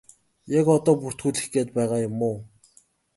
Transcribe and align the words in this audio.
Яг 0.59 0.65
одоо 0.75 0.95
бүртгүүлэх 1.01 1.45
гээд 1.53 1.69
байгаа 1.77 1.99
юм 2.07 2.17
уу? 2.29 2.37